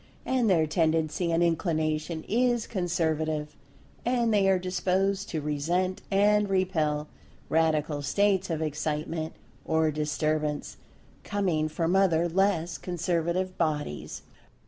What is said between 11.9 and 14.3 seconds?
other less Conservative Bodies.